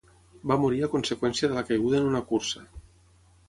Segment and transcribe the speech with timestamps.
[0.51, 2.69] Va morir a conseqüència de la caiguda en una cursa.